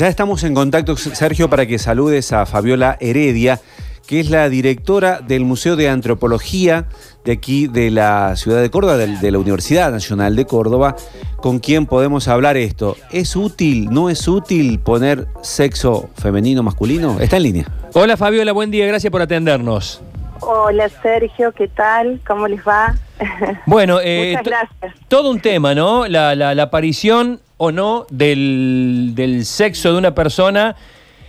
Ya 0.00 0.08
estamos 0.08 0.44
en 0.44 0.54
contacto, 0.54 0.96
Sergio, 0.96 1.50
para 1.50 1.66
que 1.66 1.78
saludes 1.78 2.32
a 2.32 2.46
Fabiola 2.46 2.96
Heredia, 3.00 3.60
que 4.06 4.18
es 4.18 4.30
la 4.30 4.48
directora 4.48 5.20
del 5.20 5.44
Museo 5.44 5.76
de 5.76 5.90
Antropología 5.90 6.86
de 7.22 7.32
aquí 7.32 7.66
de 7.66 7.90
la 7.90 8.34
ciudad 8.36 8.62
de 8.62 8.70
Córdoba, 8.70 8.96
de, 8.96 9.30
la 9.30 9.38
Universidad 9.38 9.92
Nacional 9.92 10.36
de 10.36 10.46
Córdoba, 10.46 10.96
con 11.36 11.58
quien 11.58 11.84
podemos 11.84 12.28
hablar 12.28 12.56
esto. 12.56 12.96
¿Es 13.10 13.36
útil, 13.36 13.90
no 13.90 14.08
es 14.08 14.26
útil 14.26 14.78
poner 14.78 15.26
sexo 15.42 16.08
femenino, 16.16 16.62
masculino? 16.62 17.20
Está 17.20 17.36
en 17.36 17.42
línea. 17.42 17.66
Hola 17.92 18.16
Fabiola, 18.16 18.52
buen 18.52 18.70
día, 18.70 18.86
gracias 18.86 19.10
por 19.10 19.20
atendernos. 19.20 20.00
Hola 20.40 20.88
Sergio, 21.02 21.52
¿qué 21.52 21.68
tal? 21.68 22.22
¿Cómo 22.26 22.48
les 22.48 22.66
va? 22.66 22.94
Bueno, 23.66 23.98
eh, 24.02 24.34
todo 25.08 25.30
un 25.30 25.40
tema, 25.40 25.74
¿no? 25.74 26.06
La, 26.08 26.34
la, 26.34 26.62
aparición 26.62 27.42
o 27.62 27.72
no 27.72 28.06
del, 28.08 29.12
del, 29.14 29.44
sexo 29.44 29.92
de 29.92 29.98
una 29.98 30.14
persona 30.14 30.76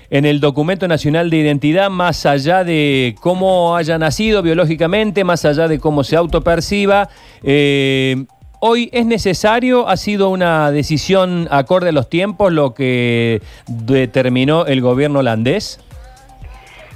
en 0.10 0.24
el 0.24 0.40
documento 0.40 0.88
nacional 0.88 1.30
de 1.30 1.36
identidad, 1.36 1.90
más 1.90 2.26
allá 2.26 2.64
de 2.64 3.16
cómo 3.20 3.76
haya 3.76 3.98
nacido 3.98 4.42
biológicamente, 4.42 5.26
más 5.26 5.44
allá 5.44 5.68
de 5.68 5.78
cómo 5.78 6.06
se 6.06 6.16
autoperciba. 6.16 7.10
Eh, 7.44 8.24
¿Hoy 8.62 8.90
es 8.94 9.06
necesario? 9.06 9.90
¿Ha 9.90 9.98
sido 9.98 10.30
una 10.30 10.72
decisión 10.72 11.50
acorde 11.52 11.90
a 11.90 11.92
los 11.92 12.10
tiempos 12.10 12.54
lo 12.54 12.74
que 12.74 13.42
determinó 13.68 14.66
el 14.66 14.80
gobierno 14.80 15.20
holandés? 15.20 15.82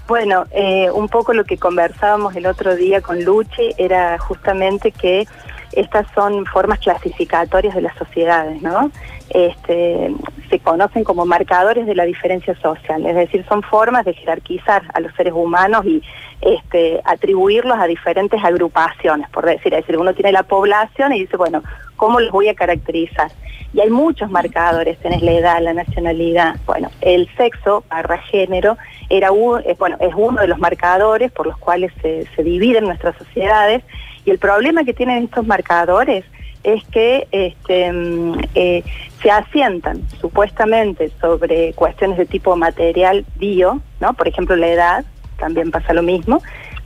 Bueno, 0.07 0.45
eh, 0.51 0.89
un 0.91 1.09
poco 1.09 1.33
lo 1.33 1.43
que 1.43 1.57
conversábamos 1.57 2.37
el 2.37 2.45
otro 2.45 2.77
día 2.77 3.01
con 3.01 3.21
Luchi 3.25 3.73
era 3.77 4.17
justamente 4.17 4.93
que 4.93 5.27
estas 5.75 6.07
son 6.15 6.45
formas 6.45 6.79
clasificatorias 6.79 7.75
de 7.75 7.81
las 7.81 7.95
sociedades, 7.97 8.61
¿no? 8.61 8.91
Este, 9.29 10.13
se 10.49 10.59
conocen 10.59 11.03
como 11.03 11.25
marcadores 11.25 11.85
de 11.87 11.95
la 11.95 12.05
diferencia 12.05 12.55
social, 12.61 13.05
es 13.05 13.15
decir, 13.15 13.43
son 13.49 13.63
formas 13.63 14.05
de 14.05 14.13
jerarquizar 14.13 14.83
a 14.93 14.99
los 14.99 15.13
seres 15.15 15.33
humanos 15.33 15.85
y 15.85 16.01
este, 16.41 17.01
atribuirlos 17.03 17.77
a 17.77 17.87
diferentes 17.87 18.43
agrupaciones, 18.43 19.27
por 19.29 19.45
decir, 19.45 19.73
es 19.73 19.81
decir, 19.81 19.97
uno 19.97 20.13
tiene 20.13 20.31
la 20.31 20.43
población 20.43 21.13
y 21.13 21.21
dice, 21.21 21.37
bueno, 21.37 21.63
¿cómo 21.95 22.19
los 22.19 22.31
voy 22.31 22.49
a 22.49 22.53
caracterizar? 22.53 23.31
Y 23.73 23.81
hay 23.81 23.89
muchos 23.89 24.29
marcadores, 24.31 24.97
tenés 24.99 25.21
la 25.21 25.31
edad, 25.31 25.61
la 25.61 25.73
nacionalidad, 25.73 26.55
bueno, 26.65 26.89
el 27.01 27.27
sexo 27.35 27.83
barra 27.89 28.19
género 28.19 28.77
era 29.09 29.29
eh, 29.29 29.75
bueno, 29.77 29.97
es 29.99 30.13
uno 30.15 30.41
de 30.41 30.47
los 30.47 30.59
marcadores 30.59 31.31
por 31.31 31.47
los 31.47 31.57
cuales 31.57 31.91
se, 32.01 32.25
dividen 32.43 32.85
nuestras 32.85 33.17
sociedades 33.17 33.83
y 34.23 34.31
el 34.31 34.39
problema 34.39 34.83
que 34.83 34.93
tienen 34.93 35.23
estos 35.23 35.45
marcadores 35.45 36.25
es 36.65 36.83
que 36.85 37.27
este, 37.31 37.91
mm, 37.91 38.39
eh, 38.55 38.83
se 39.21 39.31
asientan 39.31 40.01
supuestamente 40.19 41.11
sobre 41.21 41.73
cuestiones 41.73 42.17
de 42.17 42.25
tipo 42.25 42.55
material 42.55 43.25
bio, 43.35 43.81
¿no? 43.99 44.13
Por 44.13 44.27
ejemplo, 44.27 44.55
la 44.55 44.67
edad, 44.67 45.05
también 45.37 45.69
pasa 45.69 45.93
lo 45.93 46.01
mismo, 46.01 46.41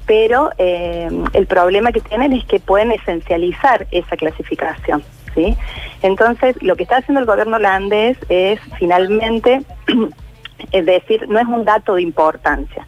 pero 0.05 0.49
eh, 0.57 1.09
el 1.33 1.47
problema 1.47 1.91
que 1.91 2.01
tienen 2.01 2.33
es 2.33 2.43
que 2.45 2.59
pueden 2.59 2.91
esencializar 2.91 3.87
esa 3.91 4.17
clasificación. 4.17 5.03
¿sí? 5.33 5.55
Entonces, 6.01 6.61
lo 6.61 6.75
que 6.75 6.83
está 6.83 6.97
haciendo 6.97 7.21
el 7.21 7.27
gobierno 7.27 7.55
holandés 7.55 8.17
es 8.27 8.59
finalmente, 8.77 9.61
es 10.71 10.85
decir, 10.85 11.29
no 11.29 11.39
es 11.39 11.45
un 11.45 11.63
dato 11.63 11.95
de 11.95 12.01
importancia. 12.01 12.85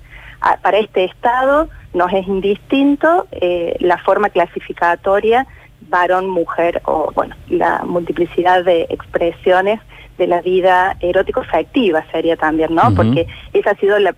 Para 0.63 0.79
este 0.79 1.03
Estado 1.03 1.69
nos 1.93 2.11
es 2.11 2.27
indistinto 2.27 3.27
eh, 3.31 3.75
la 3.79 3.99
forma 3.99 4.29
clasificatoria 4.29 5.45
varón, 5.89 6.29
mujer 6.29 6.81
o, 6.85 7.11
bueno, 7.13 7.35
la 7.49 7.83
multiplicidad 7.85 8.63
de 8.63 8.87
expresiones 8.89 9.79
de 10.17 10.27
la 10.27 10.41
vida 10.41 10.95
erótico-afectiva 10.99 12.05
sería 12.11 12.37
también, 12.37 12.75
¿no? 12.75 12.93
Porque 12.95 13.27
esa 13.53 13.71
ha 13.71 13.75
sido 13.75 13.97
la, 13.99 14.15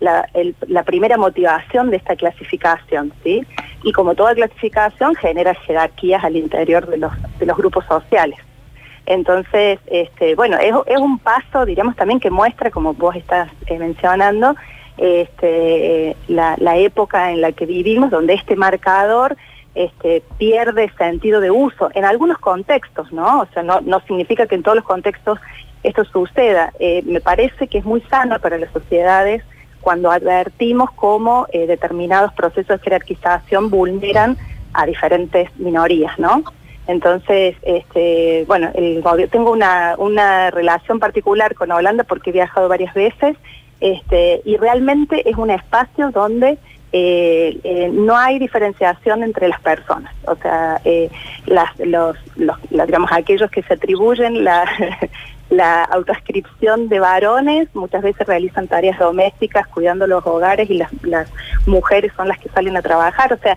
la, 0.00 0.82
primera 0.84 1.16
motivación 1.16 1.90
de 1.90 1.96
esta 1.96 2.16
clasificación, 2.16 3.12
¿sí? 3.24 3.44
Y 3.82 3.92
como 3.92 4.14
toda 4.14 4.34
clasificación 4.34 5.14
genera 5.16 5.54
jerarquías 5.54 6.22
al 6.22 6.36
interior 6.36 6.86
de 6.86 6.98
los, 6.98 7.12
de 7.38 7.46
los 7.46 7.56
grupos 7.56 7.84
sociales. 7.86 8.38
Entonces, 9.06 9.80
este, 9.86 10.36
bueno, 10.36 10.56
es, 10.58 10.72
es 10.86 10.98
un 10.98 11.18
paso, 11.18 11.66
diríamos 11.66 11.96
también, 11.96 12.20
que 12.20 12.30
muestra, 12.30 12.70
como 12.70 12.94
vos 12.94 13.16
estás 13.16 13.50
eh, 13.66 13.78
mencionando, 13.78 14.54
este, 14.98 16.16
la, 16.28 16.54
la 16.58 16.76
época 16.76 17.32
en 17.32 17.40
la 17.40 17.52
que 17.52 17.66
vivimos, 17.66 18.10
donde 18.10 18.34
este 18.34 18.54
marcador 18.54 19.36
este, 19.74 20.22
pierde 20.38 20.90
sentido 20.98 21.40
de 21.40 21.50
uso 21.50 21.90
en 21.94 22.04
algunos 22.04 22.38
contextos, 22.38 23.12
¿no? 23.12 23.40
O 23.40 23.46
sea, 23.52 23.62
no, 23.62 24.00
significa 24.06 24.46
que 24.46 24.56
en 24.56 24.62
todos 24.62 24.76
los 24.76 24.84
contextos 24.84 25.38
esto 25.82 26.04
suceda. 26.04 26.72
Eh, 26.78 27.02
me 27.06 27.20
parece 27.20 27.68
que 27.68 27.78
es 27.78 27.84
muy 27.84 28.00
sano 28.02 28.38
para 28.40 28.58
las 28.58 28.70
sociedades 28.72 29.42
cuando 29.80 30.10
advertimos 30.10 30.90
cómo 30.92 31.46
eh, 31.52 31.66
determinados 31.66 32.32
procesos 32.34 32.78
de 32.78 32.84
jerarquización 32.84 33.70
vulneran 33.70 34.36
a 34.74 34.86
diferentes 34.86 35.48
minorías, 35.56 36.18
¿no? 36.18 36.44
Entonces, 36.86 37.56
este, 37.62 38.44
bueno, 38.48 38.70
tengo 39.30 39.52
una, 39.52 39.94
una 39.96 40.50
relación 40.50 40.98
particular 40.98 41.54
con 41.54 41.70
Holanda 41.70 42.04
porque 42.04 42.30
he 42.30 42.32
viajado 42.32 42.68
varias 42.68 42.92
veces 42.94 43.36
este, 43.80 44.42
y 44.44 44.56
realmente 44.56 45.28
es 45.28 45.36
un 45.36 45.50
espacio 45.50 46.10
donde 46.10 46.58
eh, 46.92 47.60
eh, 47.62 47.90
no 47.92 48.16
hay 48.16 48.38
diferenciación 48.38 49.22
entre 49.22 49.48
las 49.48 49.60
personas. 49.60 50.12
O 50.26 50.34
sea, 50.36 50.80
eh, 50.84 51.10
las, 51.46 51.78
los, 51.78 52.16
los, 52.36 52.58
digamos, 52.70 53.10
aquellos 53.12 53.50
que 53.50 53.62
se 53.62 53.74
atribuyen 53.74 54.42
la, 54.42 54.64
la 55.50 55.84
autoascripción 55.84 56.88
de 56.88 57.00
varones 57.00 57.68
muchas 57.74 58.02
veces 58.02 58.26
realizan 58.26 58.68
tareas 58.68 58.98
domésticas 58.98 59.66
cuidando 59.68 60.06
los 60.06 60.24
hogares 60.26 60.70
y 60.70 60.74
las, 60.74 60.90
mujeres 61.66 62.10
son 62.16 62.26
las 62.28 62.38
que 62.38 62.48
salen 62.48 62.76
a 62.76 62.82
trabajar. 62.82 63.32
O 63.32 63.38
sea, 63.38 63.56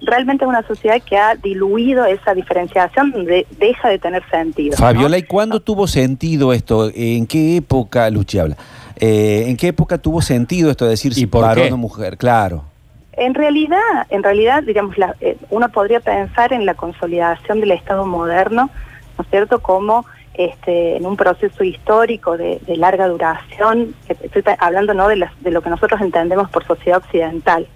realmente 0.00 0.44
es 0.44 0.48
una 0.48 0.66
sociedad 0.66 1.00
que 1.02 1.16
ha 1.18 1.34
diluido 1.34 2.04
esa 2.04 2.34
diferenciación, 2.34 3.12
deja 3.58 3.88
de 3.88 3.98
tener 3.98 4.28
sentido. 4.30 4.76
Fabiola, 4.76 5.18
¿y 5.18 5.22
cuándo 5.22 5.60
tuvo 5.60 5.86
sentido 5.86 6.52
esto? 6.52 6.90
¿En 6.94 7.26
qué 7.26 7.56
época, 7.56 8.08
Luchi 8.10 8.38
habla? 8.38 8.56
Eh, 8.96 9.44
¿En 9.48 9.56
qué 9.56 9.68
época 9.68 9.98
tuvo 9.98 10.22
sentido 10.22 10.70
esto 10.70 10.84
de 10.84 10.92
decir 10.92 11.12
si 11.14 11.26
varón 11.26 11.72
o 11.72 11.76
mujer? 11.76 12.16
Claro. 12.16 12.64
En 13.12 13.34
realidad, 13.34 14.06
en 14.10 14.22
realidad, 14.22 14.62
digamos, 14.62 14.94
eh, 15.20 15.36
uno 15.50 15.68
podría 15.70 16.00
pensar 16.00 16.52
en 16.52 16.66
la 16.66 16.74
consolidación 16.74 17.60
del 17.60 17.72
Estado 17.72 18.04
moderno, 18.06 18.70
¿no 19.16 19.24
es 19.24 19.30
cierto?, 19.30 19.60
como 19.60 20.04
este, 20.34 20.96
en 20.96 21.06
un 21.06 21.16
proceso 21.16 21.64
histórico 21.64 22.36
de, 22.36 22.60
larga 22.76 23.08
duración, 23.08 23.94
estoy 24.06 24.42
hablando 24.58 24.92
no 24.92 25.08
de, 25.08 25.26
de 25.40 25.50
lo 25.50 25.62
que 25.62 25.70
nosotros 25.70 26.00
entendemos 26.02 26.50
por 26.50 26.66
sociedad 26.66 26.98
occidental, 26.98 27.66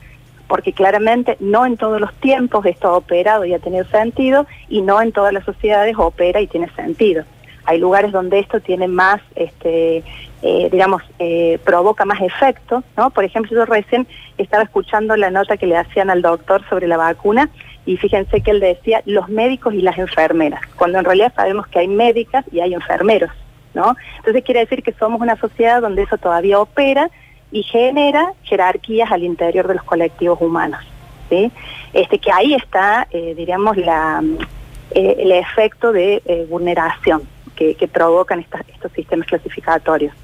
porque 0.47 0.75
claramente 0.75 1.39
no 1.41 1.65
en 1.65 1.79
todos 1.79 2.01
los 2.01 2.13
tiempos 2.17 2.67
esto 2.67 2.89
ha 2.89 2.97
operado 2.99 3.47
y 3.47 3.55
ha 3.55 3.59
tenido 3.61 3.87
sentido, 3.87 4.47
y 4.69 4.83
no 4.83 5.01
en 5.01 5.13
todas 5.13 5.33
las 5.33 5.45
sociedades 5.45 5.97
opera 5.97 6.43
y 6.43 6.49
tiene 6.49 6.69
sentido. 6.75 7.25
Hay 7.65 7.79
lugares 7.79 8.13
donde 8.13 8.39
esto 8.39 8.61
tiene 8.61 8.89
más, 8.89 9.21
este, 9.35 10.03
eh, 10.43 10.69
digamos, 10.73 11.03
eh, 11.19 11.59
provoca 11.65 12.05
más 12.05 12.21
efecto, 12.21 12.83
¿no? 12.97 13.11
Por 13.11 13.25
ejemplo, 13.25 13.55
yo 13.55 13.65
recién 13.67 14.07
estaba 14.39 14.63
escuchando 14.63 15.17
la 15.17 15.31
nota 15.31 15.57
que 15.57 15.67
le 15.67 15.77
hacían 15.77 16.09
al 16.09 16.23
doctor 16.23 16.63
sobre 16.69 16.89
la 16.89 16.97
vacuna 16.97 17.51
y 17.85 17.97
fíjense 17.99 18.41
que 18.41 18.51
él 18.51 18.61
decía 18.61 19.03
los 19.05 19.29
médicos 19.29 19.75
y 19.75 19.83
las 19.83 19.99
enfermeras, 19.99 20.61
cuando 20.77 20.99
en 20.99 21.05
realidad 21.05 21.33
sabemos 21.35 21.67
que 21.67 21.81
hay 21.81 21.89
médicas 21.89 22.45
y 22.53 22.61
hay 22.61 22.73
enfermeros, 22.73 23.31
¿no? 23.75 23.95
Entonces 24.17 24.43
quiere 24.45 24.61
decir 24.61 24.83
que 24.83 24.93
somos 24.93 25.21
una 25.21 25.37
sociedad 25.37 25.83
donde 25.83 26.03
eso 26.03 26.17
todavía 26.17 26.59
opera 26.59 27.11
y 27.53 27.63
genera 27.63 28.33
jerarquías 28.45 29.13
al 29.13 29.25
interior 29.25 29.69
de 29.69 29.75
los 29.75 29.85
colectivos 29.85 30.41
humanos, 30.41 30.81
¿sí? 31.29 31.53
Este, 31.93 32.19
que 32.19 32.33
ahí 32.33 32.55
está, 32.55 33.09
eh, 33.11 33.35
diríamos, 33.37 33.77
la, 33.77 34.23
el 34.95 35.33
efecto 35.33 35.93
de 35.93 36.47
vulneración, 36.49 37.23
que, 37.61 37.89
provocan 37.89 38.41
estos 38.41 38.93
sistemas 38.93 39.27
clasificatorios. 39.27 40.15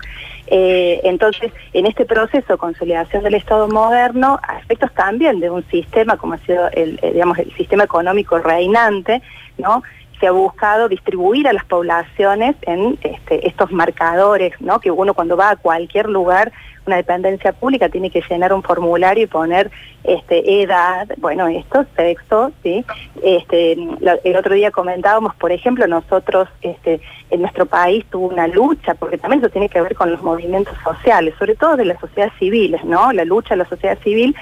Eh, 0.47 1.01
entonces, 1.05 1.53
en 1.73 1.87
este 1.87 2.07
proceso 2.07 2.55
de 2.55 2.59
consolidación 2.59 3.23
del 3.23 3.35
Estado 3.35 3.69
moderno, 3.69 4.39
aspectos 4.43 4.93
también 4.95 5.41
de 5.41 5.51
un 5.51 5.65
sistema 5.69 6.17
como 6.17 6.35
ha 6.35 6.39
sido 6.39 6.69
el, 6.73 6.99
eh, 7.03 7.13
digamos, 7.13 7.39
el 7.39 7.53
sistema 7.55 7.85
económico 7.85 8.39
reinante, 8.39 9.23
¿no? 9.59 9.83
Se 10.21 10.27
ha 10.27 10.31
buscado 10.31 10.89
distribuir 10.89 11.49
a 11.49 11.53
las 11.53 11.65
poblaciones 11.65 12.57
en 12.63 12.99
este, 13.03 13.47
estos 13.47 13.71
marcadores, 13.71 14.53
¿no? 14.61 14.81
que 14.81 14.91
uno 14.91 15.15
cuando 15.15 15.37
va 15.37 15.51
a 15.51 15.57
cualquier 15.57 16.09
lugar, 16.09 16.53
una 16.87 16.97
dependencia 16.97 17.53
pública, 17.53 17.89
tiene 17.89 18.11
que 18.11 18.23
llenar 18.29 18.53
un 18.53 18.63
formulario 18.63 19.25
y 19.25 19.27
poner 19.27 19.71
este, 20.05 20.63
edad, 20.63 21.09
bueno, 21.19 21.49
esto, 21.49 21.85
sexo, 21.97 22.53
¿sí? 22.63 22.85
Este, 23.25 23.73
el 23.73 24.37
otro 24.37 24.55
día 24.55 24.71
comentábamos, 24.71 25.35
por 25.35 25.51
ejemplo, 25.51 25.87
nosotros 25.89 26.49
este, 26.63 27.01
en 27.31 27.41
nuestro 27.41 27.67
país 27.67 28.05
tuvo 28.09 28.29
una 28.29 28.47
lucha, 28.47 28.95
porque 28.95 29.19
también 29.19 29.41
eso 29.43 29.51
tiene 29.51 29.69
que 29.69 29.81
ver 29.81 29.97
con 29.97 30.13
los 30.13 30.23
movimientos 30.23 30.77
sociales, 30.85 31.35
sobre 31.41 31.57
todo 31.57 31.77
de 31.77 31.87
las 31.87 31.99
sociedades 31.99 32.35
civiles, 32.39 32.85
¿no? 32.85 33.13
La 33.13 33.25
lucha 33.25 33.51
de 33.51 33.57
la 33.57 33.69
sociedad 33.69 33.99
civil 34.05 34.37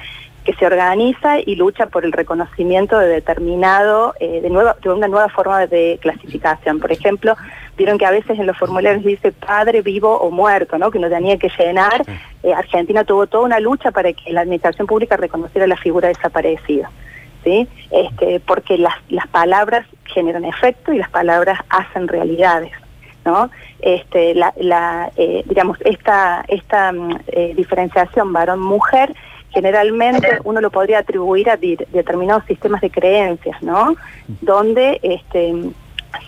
que 0.45 0.55
se 0.55 0.67
organiza 0.67 1.41
y 1.41 1.57
lucha 1.57 1.87
por 1.87 2.05
el 2.05 2.13
reconocimiento 2.13 2.99
de 2.99 3.09
determinado, 3.09 4.15
eh, 4.21 4.41
de, 4.43 4.51
nueva, 4.51 4.77
de 4.83 4.91
una 4.91 5.09
nueva 5.09 5.29
forma 5.29 5.67
de 5.67 5.99
clasificación. 6.03 6.81
Por 6.81 6.93
ejemplo, 6.93 7.35
vieron 7.77 7.99
que 7.99 8.07
a 8.07 8.11
veces 8.11 8.39
en 8.39 8.47
los 8.47 8.57
formularios 8.57 9.05
dice 9.05 9.33
padre 9.33 9.81
vivo 9.81 10.17
o 10.17 10.31
muerto, 10.31 10.79
¿no? 10.79 10.91
que 10.91 10.99
no 10.99 11.09
tenía 11.09 11.39
que 11.39 11.51
llenar. 11.59 12.05
Eh, 12.43 12.53
Argentina 12.53 13.05
tuvo 13.05 13.27
toda 13.27 13.45
una 13.45 13.59
lucha 13.59 13.91
para 13.91 14.13
que 14.13 14.33
la 14.33 14.43
administración 14.43 14.87
pública 14.87 15.17
reconociera 15.17 15.67
la 15.67 15.77
figura 15.77 16.09
desaparecida. 16.09 16.91
¿Sí? 17.43 17.69
Este, 17.91 18.41
porque 18.41 18.79
las, 18.79 18.95
las 19.11 19.27
palabras 19.29 19.87
generan 20.05 20.47
efecto 20.47 20.95
y 20.95 20.99
las 20.99 21.11
palabras 21.11 21.61
hacen 21.69 22.09
realidades. 22.09 22.73
¿no? 23.25 23.51
Este, 23.81 24.35
la, 24.35 24.53
la 24.57 25.11
eh, 25.17 25.43
digamos, 25.47 25.79
esta, 25.85 26.45
esta 26.49 26.93
mm, 26.93 27.19
eh, 27.29 27.53
diferenciación 27.57 28.33
varón-mujer 28.33 29.15
generalmente 29.55 30.29
uno 30.45 30.61
lo 30.61 30.71
podría 30.71 30.99
atribuir 30.99 31.49
a 31.49 31.57
determinados 31.57 32.45
sistemas 32.45 32.81
de 32.81 32.91
creencias, 32.91 33.63
¿no? 33.63 33.95
Donde 34.41 34.99
este, 35.03 35.55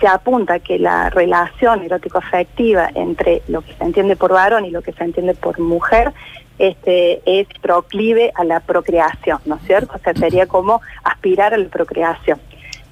se 0.00 0.06
apunta 0.06 0.60
que 0.60 0.78
la 0.78 1.10
relación 1.10 1.82
erótico-afectiva 1.82 2.90
entre 2.94 3.42
lo 3.48 3.62
que 3.62 3.74
se 3.74 3.84
entiende 3.84 4.16
por 4.16 4.32
varón 4.32 4.64
y 4.64 4.70
lo 4.70 4.80
que 4.80 4.92
se 4.92 5.04
entiende 5.04 5.34
por 5.34 5.58
mujer 5.58 6.12
este, 6.58 7.20
es 7.26 7.46
proclive 7.60 8.32
a 8.34 8.44
la 8.44 8.60
procreación, 8.60 9.40
¿no 9.44 9.56
es 9.56 9.62
cierto? 9.62 9.94
O 9.94 9.98
sea, 9.98 10.14
sería 10.14 10.46
como 10.46 10.80
aspirar 11.04 11.52
a 11.52 11.58
la 11.58 11.68
procreación 11.68 12.40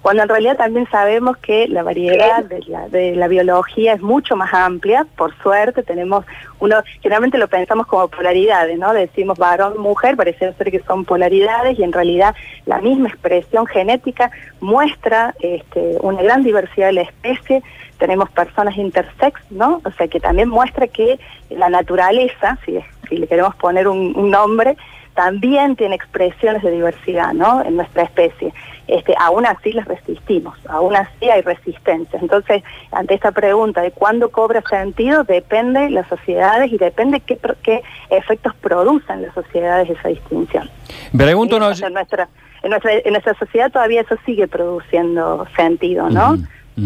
cuando 0.05 0.23
en 0.23 0.29
realidad 0.29 0.59
también 0.59 0.87
sabemos 0.91 1.39
que 1.39 1.67
la 1.67 1.83
variedad 1.83 2.45
de 2.45 3.17
la, 3.17 3.27
biología 3.27 3.95
es 3.95 4.03
mucho 4.03 4.37
más 4.37 4.53
amplia, 4.53 5.07
por 5.17 5.35
suerte 5.39 5.83
tenemos 5.83 6.27
uno, 6.61 6.83
generalmente 7.01 7.39
lo 7.39 7.49
pensamos 7.49 7.87
como 7.87 8.09
polaridades, 8.09 8.79
¿no? 8.79 8.93
Decimos 8.93 9.39
varón, 9.39 9.81
mujer, 9.81 10.15
parece 10.15 10.53
ser 10.53 10.71
que 10.71 10.81
son 10.81 11.07
polaridades 11.07 11.79
y 11.79 11.85
en 11.85 11.93
realidad 11.95 12.35
la 12.67 12.83
misma 12.83 13.09
expresión 13.09 13.65
genética 13.65 14.31
muestra 14.61 15.35
este, 15.41 15.97
una 16.03 16.21
gran 16.21 16.43
diversidad 16.43 16.89
de 16.89 16.93
la 16.93 17.03
especie, 17.03 17.63
tenemos 17.97 18.29
personas 18.29 18.77
intersex, 18.77 19.41
¿no? 19.51 19.81
O 19.87 19.91
sea 19.93 20.07
que 20.07 20.21
también 20.21 20.51
muestra 20.51 20.87
que 20.87 21.19
la 21.49 21.71
naturaleza, 21.71 22.59
si, 22.67 22.79
si 23.09 23.17
le 23.17 23.27
queremos 23.27 23.55
poner 23.55 23.89
un 23.89 24.31
nombre, 24.31 24.77
también 25.15 25.77
tiene 25.77 25.95
expresiones 25.95 26.63
de 26.63 26.71
diversidad 26.71 27.33
¿no? 27.33 27.65
en 27.65 27.77
nuestra 27.77 28.03
especie. 28.03 28.53
Este, 28.87 29.15
aún 29.19 29.47
así 29.47 29.73
las 29.73 29.87
resistimos, 29.87 30.59
aún 30.69 30.95
así 30.95 31.31
hay 31.31 31.41
resistencia. 31.41 32.19
Entonces, 32.21 32.63
ante 32.93 33.15
esta 33.15 33.33
pregunta 33.33 33.81
de 33.81 33.93
cuándo 33.93 34.31
cobra 34.31 34.63
sentido, 34.69 35.25
depende 35.25 35.81
de 35.81 35.91
las 35.91 36.07
sociedades 36.09 36.71
y 36.71 36.77
depende 36.77 37.21
qué, 37.21 37.39
qué 37.63 37.83
efectos 38.11 38.55
producen 38.57 39.23
las 39.23 39.33
sociedades 39.33 39.89
esa 39.89 40.09
distinción. 40.09 40.69
Pregunto, 41.17 41.59
no... 41.59 41.71
en, 41.73 41.95
nuestra, 41.95 42.29
en, 42.63 42.71
nuestra, 42.71 42.93
en 42.93 43.13
nuestra 43.13 43.35
sociedad 43.35 43.73
todavía 43.73 44.03
eso 44.03 44.17
sigue 44.27 44.49
produciendo 44.49 45.47
sentido, 45.57 46.11
¿no? 46.11 46.37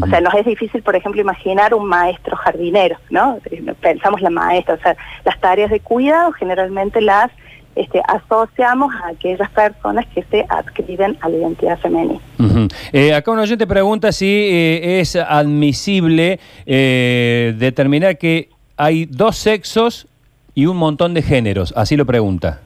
O 0.03 0.07
sea, 0.07 0.21
nos 0.21 0.35
es 0.35 0.45
difícil, 0.45 0.83
por 0.83 0.95
ejemplo, 0.95 1.21
imaginar 1.21 1.73
un 1.73 1.87
maestro 1.87 2.37
jardinero, 2.37 2.99
¿no? 3.09 3.39
Pensamos 3.81 4.21
la 4.21 4.29
maestra, 4.29 4.75
o 4.75 4.79
sea, 4.79 4.95
las 5.25 5.41
tareas 5.41 5.71
de 5.71 5.81
cuidado 5.81 6.33
generalmente 6.33 7.01
las 7.01 7.31
este, 7.77 8.03
asociamos 8.09 8.93
a 9.05 9.09
aquellas 9.09 9.51
personas 9.51 10.07
que 10.15 10.23
se 10.25 10.45
adscriben 10.49 11.17
a 11.21 11.29
la 11.29 11.37
identidad 11.37 11.79
femenina. 11.79 12.19
Eh, 12.93 13.15
acá 13.15 13.31
un 13.31 13.39
oyente 13.39 13.67
pregunta 13.67 14.11
si 14.13 14.27
eh, 14.27 15.01
es 15.01 15.15
admisible 15.17 16.41
eh, 16.67 17.55
determinar 17.57 18.19
que 18.19 18.51
hay 18.77 19.07
dos 19.07 19.37
sexos 19.37 20.09
y 20.55 20.67
un 20.67 20.77
montón 20.77 21.15
de 21.15 21.23
géneros, 21.23 21.73
así 21.77 21.97
lo 21.97 22.05
pregunta. 22.05 22.61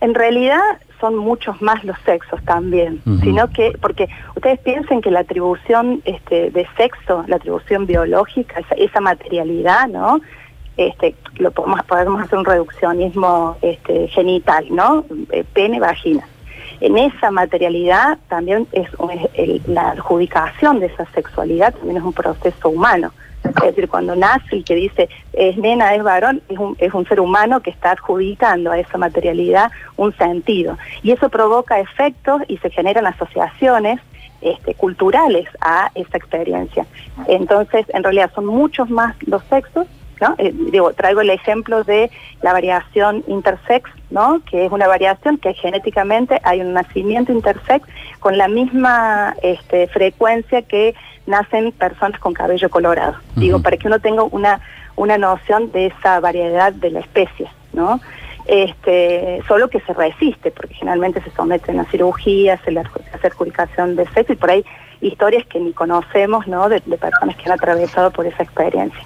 En 0.00 0.14
realidad 0.14 0.60
son 1.00 1.16
muchos 1.16 1.60
más 1.62 1.84
los 1.84 1.96
sexos 2.04 2.42
también, 2.44 3.00
sino 3.22 3.48
que, 3.50 3.76
porque 3.80 4.08
ustedes 4.34 4.58
piensen 4.60 5.00
que 5.00 5.10
la 5.10 5.20
atribución 5.20 6.00
este, 6.04 6.50
de 6.50 6.66
sexo, 6.76 7.24
la 7.28 7.36
atribución 7.36 7.86
biológica, 7.86 8.60
esa, 8.60 8.74
esa 8.74 9.00
materialidad, 9.00 9.88
¿no? 9.88 10.20
Este, 10.76 11.14
lo 11.38 11.50
podemos, 11.50 11.80
hacer 12.20 12.38
un 12.38 12.44
reduccionismo 12.44 13.56
este, 13.62 14.08
genital, 14.08 14.66
¿no? 14.70 15.04
Eh, 15.30 15.44
pene, 15.52 15.80
vagina. 15.80 16.26
En 16.80 16.98
esa 16.98 17.30
materialidad 17.30 18.18
también 18.28 18.66
es, 18.72 18.88
la 19.66 19.90
adjudicación 19.90 20.80
de 20.80 20.86
esa 20.86 21.06
sexualidad 21.12 21.74
también 21.74 21.98
es 21.98 22.02
un 22.02 22.12
proceso 22.12 22.68
humano. 22.68 23.12
Es 23.44 23.74
decir, 23.74 23.88
cuando 23.88 24.16
nace 24.16 24.56
y 24.56 24.62
que 24.62 24.74
dice 24.74 25.08
es 25.32 25.56
nena, 25.56 25.94
es 25.94 26.02
varón, 26.02 26.42
es 26.48 26.58
un, 26.58 26.76
es 26.78 26.92
un 26.92 27.06
ser 27.06 27.20
humano 27.20 27.60
que 27.60 27.70
está 27.70 27.92
adjudicando 27.92 28.72
a 28.72 28.78
esa 28.78 28.98
materialidad 28.98 29.70
un 29.96 30.14
sentido. 30.16 30.76
Y 31.02 31.12
eso 31.12 31.28
provoca 31.28 31.78
efectos 31.78 32.42
y 32.48 32.58
se 32.58 32.70
generan 32.70 33.06
asociaciones 33.06 34.00
este, 34.42 34.74
culturales 34.74 35.48
a 35.60 35.90
esa 35.94 36.18
experiencia. 36.18 36.86
Entonces, 37.26 37.86
en 37.88 38.02
realidad 38.02 38.30
son 38.34 38.46
muchos 38.46 38.90
más 38.90 39.16
los 39.26 39.42
sexos 39.44 39.86
eh, 40.38 40.52
digo, 40.52 40.92
traigo 40.92 41.20
el 41.20 41.30
ejemplo 41.30 41.84
de 41.84 42.10
la 42.42 42.52
variación 42.52 43.24
intersex, 43.26 43.90
¿no? 44.10 44.40
que 44.50 44.66
es 44.66 44.72
una 44.72 44.86
variación 44.86 45.38
que 45.38 45.54
genéticamente 45.54 46.40
hay 46.42 46.60
un 46.60 46.72
nacimiento 46.72 47.32
intersex 47.32 47.86
con 48.20 48.38
la 48.38 48.48
misma 48.48 49.34
este, 49.42 49.88
frecuencia 49.88 50.62
que 50.62 50.94
nacen 51.26 51.72
personas 51.72 52.20
con 52.20 52.32
cabello 52.32 52.70
colorado. 52.70 53.16
Digo, 53.34 53.60
para 53.60 53.76
que 53.76 53.88
uno 53.88 53.98
tenga 53.98 54.22
una, 54.22 54.60
una 54.94 55.18
noción 55.18 55.72
de 55.72 55.86
esa 55.86 56.20
variedad 56.20 56.72
de 56.72 56.90
la 56.90 57.00
especie, 57.00 57.48
¿no? 57.72 58.00
Este, 58.46 59.42
solo 59.48 59.68
que 59.68 59.80
se 59.80 59.92
resiste, 59.92 60.52
porque 60.52 60.74
generalmente 60.74 61.20
se 61.20 61.32
someten 61.32 61.80
a 61.80 61.84
cirugías, 61.86 62.60
se, 62.64 62.70
le, 62.70 62.80
hace 62.80 63.26
adjudicación 63.26 63.96
de 63.96 64.06
sexo 64.10 64.34
y 64.34 64.36
por 64.36 64.50
ahí 64.50 64.64
historias 65.00 65.44
que 65.46 65.58
ni 65.58 65.72
conocemos, 65.72 66.46
¿no? 66.46 66.68
De, 66.68 66.80
personas 66.80 67.36
que 67.36 67.46
han 67.46 67.52
atravesado 67.52 68.10
por 68.12 68.26
esa 68.26 68.42
experiencia. 68.42 69.00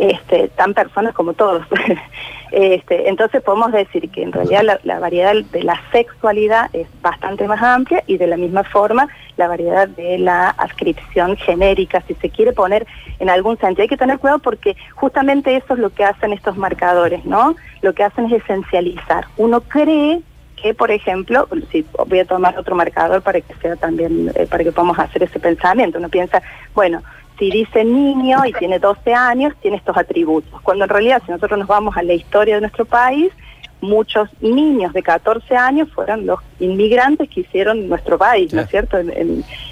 Este, 0.00 0.48
tan 0.48 0.74
personas 0.74 1.12
como 1.12 1.32
todos. 1.32 1.66
este, 2.52 3.08
entonces 3.08 3.42
podemos 3.42 3.72
decir 3.72 4.08
que 4.10 4.22
en 4.22 4.32
realidad 4.32 4.78
la, 4.84 4.98
variedad 5.00 5.34
de 5.34 5.62
la 5.62 5.80
sexualidad 5.90 6.70
es 6.72 6.86
bastante 7.02 7.48
más 7.48 7.60
amplia 7.62 8.04
y 8.06 8.16
de 8.16 8.28
la 8.28 8.36
misma 8.36 8.62
forma 8.62 9.08
la 9.36 9.48
variedad 9.48 9.88
de 9.88 10.18
la 10.18 10.50
adscripción 10.50 11.36
genérica, 11.36 12.02
si 12.06 12.14
se 12.14 12.30
quiere 12.30 12.52
poner 12.52 12.86
en 13.18 13.28
algún 13.28 13.58
sentido. 13.58 13.82
Hay 13.82 13.88
que 13.88 13.96
tener 13.96 14.18
cuidado 14.18 14.38
porque 14.38 14.76
justamente 14.94 15.56
eso 15.56 15.74
es 15.74 15.80
lo 15.80 15.90
que 15.90 16.04
hacen 16.04 16.32
estos 16.32 16.56
marcadores, 16.56 17.24
¿no? 17.24 17.56
Lo 17.82 17.92
que 17.92 18.04
hacen 18.04 18.26
es 18.26 18.42
esencializar. 18.42 19.26
Uno 19.36 19.62
cree 19.62 20.20
que, 20.54 20.74
por 20.74 20.90
ejemplo, 20.90 21.48
si 21.72 21.84
voy 22.06 22.20
a 22.20 22.24
tomar 22.24 22.58
otro 22.58 22.76
marcador 22.76 23.22
para 23.22 23.40
que 23.40 23.54
sea 23.56 23.76
también, 23.76 24.30
eh, 24.34 24.46
para 24.46 24.62
que 24.62 24.72
podamos 24.72 24.98
hacer 24.98 25.22
ese 25.24 25.38
pensamiento, 25.40 25.98
uno 25.98 26.08
piensa, 26.08 26.42
bueno, 26.74 27.02
si 27.38 27.50
dice 27.50 27.84
niño 27.84 28.44
y 28.46 28.52
tiene 28.52 28.78
12 28.78 29.14
años, 29.14 29.54
tiene 29.60 29.76
estos 29.76 29.96
atributos, 29.96 30.60
cuando 30.62 30.84
en 30.84 30.90
realidad 30.90 31.22
si 31.24 31.32
nosotros 31.32 31.58
nos 31.58 31.68
vamos 31.68 31.96
a 31.96 32.02
la 32.02 32.14
historia 32.14 32.56
de 32.56 32.62
nuestro 32.62 32.84
país, 32.84 33.32
muchos 33.80 34.28
niños 34.40 34.92
de 34.92 35.02
14 35.02 35.56
años 35.56 35.88
fueron 35.92 36.26
los 36.26 36.40
inmigrantes 36.58 37.28
que 37.30 37.40
hicieron 37.40 37.88
nuestro 37.88 38.18
país, 38.18 38.52
¿no 38.52 38.62
es 38.62 38.68
cierto? 38.68 38.98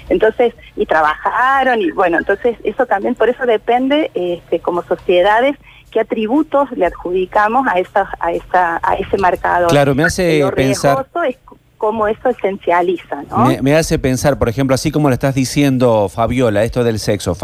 entonces, 0.09 0.53
y 0.75 0.85
trabajaron, 0.85 1.81
y 1.81 1.91
bueno, 1.91 2.17
entonces 2.17 2.57
eso 2.63 2.85
también, 2.85 3.15
por 3.15 3.29
eso 3.29 3.45
depende 3.45 4.11
este, 4.13 4.59
como 4.59 4.81
sociedades 4.83 5.57
qué 5.91 6.01
atributos 6.01 6.69
le 6.71 6.85
adjudicamos 6.85 7.65
a 7.67 7.79
esa, 7.79 8.09
a 8.19 8.31
esa, 8.31 8.79
a 8.83 8.95
ese 8.95 9.17
marcador. 9.17 9.69
Claro, 9.69 9.95
me 9.95 10.03
hace 10.03 10.43
pensar. 10.55 11.07
Es 11.27 11.37
cómo 11.77 12.07
eso 12.07 12.29
esencializa, 12.29 13.23
¿no? 13.29 13.61
Me, 13.61 13.75
hace 13.75 13.99
pensar, 13.99 14.39
por 14.39 14.49
ejemplo, 14.49 14.73
así 14.73 14.91
como 14.91 15.09
lo 15.09 15.13
estás 15.13 15.35
diciendo, 15.35 16.09
Fabiola, 16.09 16.63
esto 16.63 16.83
del 16.83 16.99
sexo 16.99 17.35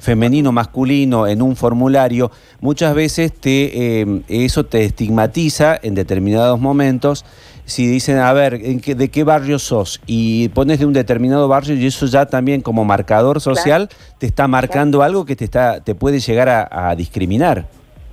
femenino, 0.00 0.52
masculino 0.52 1.26
en 1.26 1.42
un 1.42 1.56
formulario, 1.56 2.30
muchas 2.60 2.94
veces 2.94 3.32
te, 3.32 4.00
eh, 4.02 4.22
eso 4.28 4.64
te 4.64 4.84
estigmatiza 4.84 5.78
en 5.82 5.94
determinados 5.94 6.60
momentos. 6.60 7.24
Si 7.64 7.86
dicen, 7.86 8.16
a 8.16 8.32
ver, 8.32 8.54
¿en 8.54 8.80
qué, 8.80 8.94
¿de 8.94 9.10
qué 9.10 9.24
barrio 9.24 9.58
sos? 9.58 10.00
Y 10.06 10.48
pones 10.50 10.78
de 10.78 10.86
un 10.86 10.94
determinado 10.94 11.48
barrio 11.48 11.74
y 11.74 11.86
eso 11.86 12.06
ya 12.06 12.24
también 12.24 12.62
como 12.62 12.86
marcador 12.86 13.42
social 13.42 13.90
te 14.16 14.26
está 14.26 14.48
marcando 14.48 15.02
algo 15.02 15.26
que 15.26 15.36
te, 15.36 15.44
está, 15.44 15.82
te 15.82 15.94
puede 15.94 16.18
llegar 16.18 16.48
a 16.70 16.94
discriminar. 16.96 17.66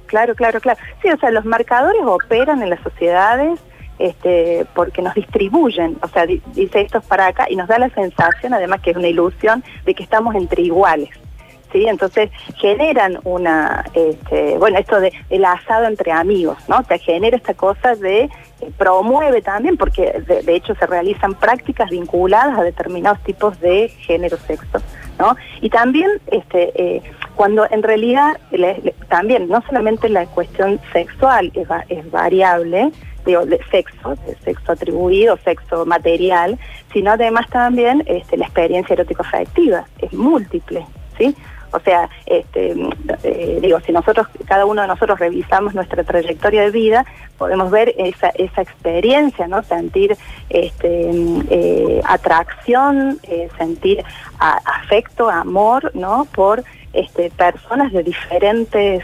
Claro, 0.07 0.35
claro, 0.35 0.59
claro. 0.59 0.79
Sí, 1.01 1.09
o 1.09 1.17
sea, 1.17 1.31
los 1.31 1.45
marcadores 1.45 2.01
operan 2.05 2.61
en 2.61 2.69
las 2.69 2.81
sociedades 2.81 3.59
este, 3.99 4.65
porque 4.73 5.01
nos 5.01 5.13
distribuyen, 5.13 5.97
o 6.01 6.07
sea, 6.07 6.25
dice 6.25 6.81
esto 6.81 6.99
es 6.99 7.05
para 7.05 7.27
acá 7.27 7.45
y 7.49 7.55
nos 7.55 7.67
da 7.67 7.79
la 7.79 7.89
sensación, 7.89 8.53
además 8.53 8.81
que 8.81 8.91
es 8.91 8.97
una 8.97 9.07
ilusión, 9.07 9.63
de 9.85 9.93
que 9.93 10.03
estamos 10.03 10.35
entre 10.35 10.63
iguales. 10.63 11.09
¿Sí? 11.71 11.85
Entonces 11.87 12.29
generan 12.55 13.19
una, 13.25 13.83
este, 13.93 14.57
bueno, 14.57 14.77
esto 14.77 15.01
de 15.01 15.11
el 15.29 15.43
asado 15.43 15.85
entre 15.87 16.11
amigos, 16.11 16.57
¿no? 16.69 16.77
O 16.77 16.83
sea, 16.83 16.97
genera 16.97 17.35
esta 17.35 17.53
cosa 17.53 17.95
de, 17.95 18.29
eh, 18.61 18.71
promueve 18.77 19.41
también, 19.41 19.75
porque 19.75 20.23
de, 20.25 20.55
hecho 20.55 20.73
se 20.75 20.85
realizan 20.85 21.33
prácticas 21.33 21.89
vinculadas 21.89 22.57
a 22.57 22.63
determinados 22.63 23.19
tipos 23.23 23.59
de 23.59 23.89
género, 23.89 24.37
sexo, 24.37 24.79
¿no? 25.19 25.35
Y 25.59 25.69
también 25.69 26.09
este, 26.27 26.71
eh, 26.81 27.01
cuando 27.35 27.67
en 27.69 27.83
realidad 27.83 28.37
también 29.09 29.49
no 29.49 29.61
solamente 29.67 30.07
la 30.07 30.25
cuestión 30.27 30.79
sexual 30.93 31.51
es 31.89 32.11
variable, 32.11 32.91
digo, 33.25 33.45
de 33.45 33.59
sexo, 33.71 34.17
sexo 34.43 34.71
atribuido, 34.71 35.37
sexo 35.43 35.85
material, 35.85 36.57
sino 36.93 37.11
además 37.11 37.47
también 37.49 38.03
este, 38.05 38.37
la 38.37 38.45
experiencia 38.45 38.93
erótico 38.93 39.23
afectiva, 39.23 39.85
es 39.99 40.13
múltiple, 40.13 40.85
¿sí? 41.17 41.35
O 41.75 41.79
sea, 41.81 42.09
este, 42.25 42.73
eh, 43.23 43.59
digo, 43.61 43.81
si 43.81 43.91
nosotros, 43.91 44.27
cada 44.47 44.65
uno 44.65 44.81
de 44.83 44.87
nosotros 44.87 45.19
revisamos 45.19 45.73
nuestra 45.73 46.05
trayectoria 46.05 46.61
de 46.61 46.71
vida, 46.71 47.05
podemos 47.37 47.69
ver 47.69 47.93
esa, 47.97 48.29
esa 48.29 48.61
experiencia, 48.61 49.45
¿no? 49.49 49.61
Sentir 49.61 50.15
este, 50.49 51.11
eh, 51.49 52.01
atracción, 52.05 53.19
eh, 53.23 53.49
sentir 53.57 54.05
afecto, 54.39 55.29
amor, 55.29 55.91
¿no? 55.93 56.27
Por 56.33 56.63
este, 56.93 57.29
personas 57.31 57.91
de 57.91 58.03
diferentes 58.03 59.03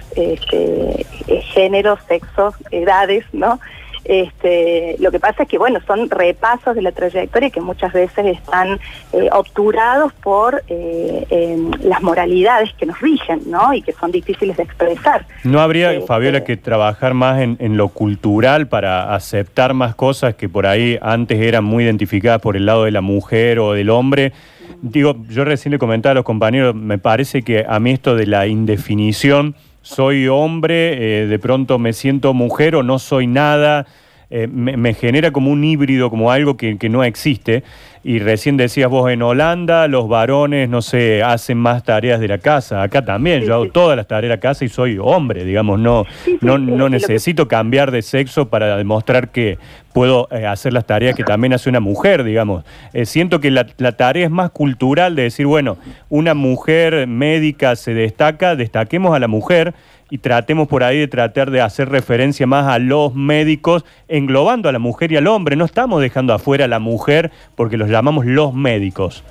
géneros, 1.54 2.00
sexos, 2.08 2.56
edades, 2.72 3.25
¿no? 3.34 3.60
Este, 4.03 4.96
lo 5.00 5.12
que 5.12 5.20
pasa 5.20 5.43
es 5.43 5.50
que, 5.50 5.58
bueno, 5.58 5.79
son 5.86 6.10
repasos 6.10 6.75
de 6.75 6.81
la 6.81 6.91
trayectoria 6.91 7.50
que 7.50 7.62
muchas 7.62 7.93
veces 7.93 8.25
están 8.25 8.79
eh, 9.13 9.29
obturados 9.31 10.12
por 10.13 10.63
eh, 10.67 11.58
las 11.84 12.01
moralidades 12.01 12.74
que 12.74 12.86
nos 12.86 13.00
rigen, 13.00 13.41
¿no? 13.46 13.74
Y 13.74 13.81
que 13.81 13.93
son 13.93 14.12
difíciles 14.12 14.58
de 14.58 14.63
expresar. 14.63 15.25
¿No 15.43 15.60
habría, 15.60 15.93
este, 15.93 16.08
Fabiola, 16.08 16.43
que 16.43 16.58
trabajar 16.58 17.13
más 17.13 17.41
en, 17.41 17.77
lo 17.77 17.89
cultural 17.89 18.67
para 18.67 19.15
aceptar 19.15 19.74
más 19.74 19.96
cosas 19.96 20.36
que 20.36 20.50
por 20.50 20.65
ahí 20.65 20.98
antes 21.01 21.39
eran 21.39 21.63
muy 21.63 21.84
identificadas 21.84 22.41
por 22.41 22.58
el 22.58 22.65
lado 22.65 22.86
de 22.86 22.91
la 22.91 23.01
mujer 23.01 23.60
o 23.60 23.74
del 23.74 23.89
hombre? 23.89 24.34
Digo, 24.81 25.15
yo 25.29 25.46
recién 25.46 25.72
le 25.72 25.79
comentaba 25.79 26.12
a 26.12 26.15
los 26.15 26.25
compañeros, 26.25 26.74
me 26.74 26.98
parece 26.98 27.43
que 27.43 27.65
a 27.67 27.79
mí 27.79 27.91
esto 27.91 28.15
de 28.15 28.25
la 28.25 28.48
indefinición 28.48 29.55
soy 29.82 30.28
hombre, 30.28 31.24
eh, 31.24 31.28
de 31.28 31.40
pronto 31.40 31.80
me 31.80 31.94
siento 31.94 32.34
mujer 32.34 32.76
o 32.76 32.84
no 32.84 33.00
soy 33.00 33.28
nada. 33.28 33.88
Eh, 34.34 34.48
me, 34.48 34.94
genera 34.94 35.32
como 35.32 35.52
un 35.52 35.62
híbrido, 35.62 36.10
como 36.10 36.32
algo 36.32 36.56
que, 36.56 36.78
no 36.90 37.04
existe. 37.04 37.64
Y 38.02 38.20
recién 38.20 38.56
decías 38.56 38.90
vos, 38.90 39.12
en 39.12 39.22
Holanda 39.22 39.90
los 39.90 40.08
varones, 40.08 40.70
no 40.70 40.82
sé, 40.82 41.22
hacen 41.22 41.58
más 41.58 41.84
tareas 41.84 42.22
de 42.22 42.30
la 42.30 42.38
casa. 42.38 42.82
Acá 42.82 43.04
también, 43.04 43.44
yo 43.44 43.54
hago 43.54 43.68
todas 43.68 43.98
las 43.98 44.08
tareas 44.08 44.30
de 44.30 44.36
la 44.38 44.40
casa 44.40 44.64
y 44.64 44.70
soy 44.70 44.98
hombre, 45.00 45.44
digamos, 45.44 45.80
no, 45.82 46.06
no, 46.40 46.58
no 46.58 46.88
necesito 46.88 47.50
cambiar 47.50 47.92
de 47.92 48.02
sexo 48.02 48.48
para 48.48 48.78
demostrar 48.78 49.30
que 49.32 49.60
puedo 49.94 50.30
eh, 50.32 50.46
hacer 50.46 50.72
las 50.72 50.86
tareas 50.86 51.14
que 51.14 51.26
también 51.26 51.52
hace 51.52 51.70
una 51.70 51.82
mujer, 51.82 52.24
digamos. 52.24 52.64
Eh, 52.94 53.06
siento 53.06 53.42
que 53.42 53.52
la, 53.52 53.68
la, 53.78 53.92
tarea 53.92 54.24
es 54.24 54.32
más 54.32 54.50
cultural 54.52 55.14
de 55.16 55.24
decir, 55.24 55.46
bueno, 55.46 55.78
una 56.10 56.34
mujer 56.34 57.06
médica 57.06 57.76
se 57.76 57.94
destaca, 57.94 58.56
destaquemos 58.56 59.14
a 59.14 59.20
la 59.20 59.28
mujer 59.28 59.74
y 60.12 60.18
tratemos 60.18 60.68
por 60.68 60.84
ahí 60.84 61.00
de 61.00 61.08
tratar 61.08 61.50
de 61.51 61.62
hacer 61.62 61.88
referencia 61.88 62.46
más 62.46 62.68
a 62.68 62.80
los 62.80 63.15
médicos, 63.15 63.86
englobando 64.10 64.68
a 64.68 64.74
la 64.74 64.77
mujer 64.77 65.13
y 65.13 65.15
al 65.15 65.25
hombre. 65.25 65.56
No 65.56 65.63
estamos 65.63 66.01
dejando 66.01 66.34
afuera 66.34 66.65
a 66.65 66.68
la 66.68 66.80
mujer 66.80 67.32
porque 67.56 67.77
los 67.77 67.89
llamamos 67.89 68.25
los 68.25 68.53
médicos. 68.53 69.24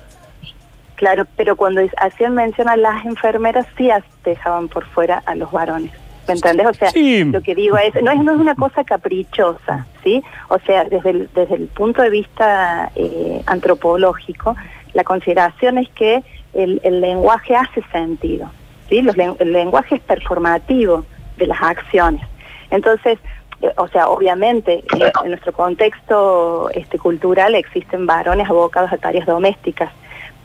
Claro, 0.95 1.25
pero 1.37 1.55
cuando 1.55 1.81
hacían 1.97 2.33
mención 2.33 2.67
a 2.67 2.77
las 2.77 3.05
enfermeras, 3.05 3.67
sí 3.77 3.89
dejaban 4.25 4.69
por 4.69 4.83
fuera 4.87 5.21
a 5.27 5.35
los 5.35 5.51
varones. 5.51 5.91
¿Me 6.27 6.33
entendés? 6.33 6.65
O 6.65 6.73
sea, 6.73 6.89
lo 7.25 7.41
que 7.41 7.53
digo 7.53 7.77
es, 7.77 7.93
no 8.01 8.11
es, 8.11 8.19
no 8.23 8.33
es 8.33 8.39
una 8.39 8.55
cosa 8.55 8.83
caprichosa, 8.83 9.85
¿sí? 10.03 10.23
O 10.47 10.57
sea, 10.65 10.85
desde 10.85 11.11
el, 11.11 11.29
desde 11.35 11.55
el 11.55 11.67
punto 11.67 12.01
de 12.01 12.09
vista 12.09 12.91
eh, 12.95 13.43
antropológico, 13.45 14.55
la 14.93 15.03
consideración 15.03 15.77
es 15.77 15.89
que 15.89 16.23
el, 16.55 16.81
el 16.83 17.01
lenguaje 17.01 17.55
hace 17.55 17.83
sentido 17.91 18.49
el 18.99 19.53
lenguaje 19.53 19.95
es 19.95 20.01
performativo 20.01 21.05
de 21.37 21.47
las 21.47 21.61
acciones. 21.61 22.21
Entonces, 22.69 23.19
eh, 23.61 23.71
o 23.77 23.87
sea, 23.87 24.09
obviamente 24.09 24.83
eh, 24.99 25.11
en 25.23 25.29
nuestro 25.29 25.53
contexto 25.53 26.69
este, 26.73 26.97
cultural 26.97 27.55
existen 27.55 28.05
varones 28.05 28.49
abocados 28.49 28.91
a 28.91 28.97
tareas 28.97 29.25
domésticas, 29.25 29.91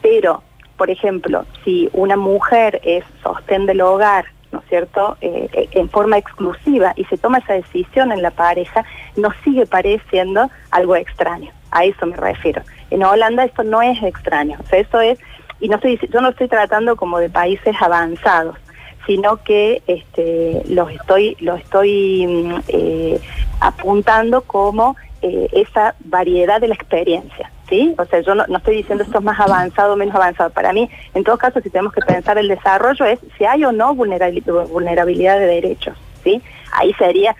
pero, 0.02 0.42
por 0.76 0.90
ejemplo, 0.90 1.46
si 1.64 1.88
una 1.92 2.16
mujer 2.16 2.80
es 2.84 3.04
sostén 3.22 3.66
del 3.66 3.80
hogar, 3.80 4.26
¿no 4.52 4.60
es 4.60 4.66
cierto?, 4.68 5.16
eh, 5.20 5.68
en 5.72 5.88
forma 5.88 6.18
exclusiva 6.18 6.92
y 6.96 7.04
se 7.06 7.16
toma 7.16 7.38
esa 7.38 7.54
decisión 7.54 8.12
en 8.12 8.22
la 8.22 8.30
pareja, 8.30 8.84
nos 9.16 9.34
sigue 9.42 9.66
pareciendo 9.66 10.50
algo 10.70 10.94
extraño. 10.96 11.50
A 11.70 11.84
eso 11.84 12.06
me 12.06 12.16
refiero. 12.16 12.62
En 12.90 13.02
Holanda 13.02 13.44
esto 13.44 13.64
no 13.64 13.82
es 13.82 14.00
extraño, 14.02 14.58
o 14.62 14.66
sea, 14.66 14.78
eso 14.78 15.00
es 15.00 15.18
y 15.60 15.68
no 15.68 15.76
estoy, 15.76 15.98
yo 16.12 16.20
no 16.20 16.30
estoy 16.30 16.48
tratando 16.48 16.96
como 16.96 17.18
de 17.18 17.30
países 17.30 17.74
avanzados, 17.80 18.56
sino 19.06 19.36
que 19.42 19.82
este, 19.86 20.62
los 20.68 20.90
estoy, 20.90 21.36
los 21.40 21.60
estoy 21.60 22.26
mm, 22.26 22.54
eh, 22.68 23.20
apuntando 23.60 24.42
como 24.42 24.96
eh, 25.22 25.48
esa 25.52 25.94
variedad 26.04 26.60
de 26.60 26.68
la 26.68 26.74
experiencia. 26.74 27.50
¿sí? 27.68 27.94
O 27.98 28.04
sea, 28.04 28.20
yo 28.20 28.34
no, 28.34 28.44
estoy 28.56 28.76
diciendo 28.76 29.04
esto 29.04 29.18
es 29.18 29.24
más 29.24 29.40
avanzado 29.40 29.94
o 29.94 29.96
menos 29.96 30.14
avanzado. 30.14 30.50
Para 30.50 30.72
mí, 30.72 30.90
en 31.14 31.24
todo 31.24 31.38
caso, 31.38 31.60
si 31.60 31.70
tenemos 31.70 31.92
que 31.92 32.02
pensar 32.02 32.38
el 32.38 32.48
desarrollo 32.48 33.04
es 33.04 33.18
si 33.38 33.44
hay 33.44 33.64
o 33.64 33.72
no 33.72 33.94
vulnerabilidad 33.94 35.38
de 35.38 35.46
derechos. 35.46 35.96
¿sí? 36.22 36.42
Ahí 36.72 36.92
sería 36.94 37.34